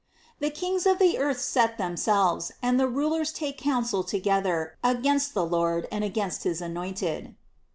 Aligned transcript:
The 0.39 0.49
kings 0.49 0.87
of 0.87 0.97
the 0.97 1.19
earth 1.19 1.39
set 1.39 1.77
themselves, 1.77 2.51
and 2.63 2.79
the 2.79 2.87
rulers 2.87 3.31
take 3.31 3.59
counsel 3.59 4.03
together, 4.03 4.75
against 4.83 5.35
the 5.35 5.45
Lord, 5.45 5.87
and 5.91 6.03
against 6.03 6.43
his 6.43 6.59
anointed." 6.59 7.35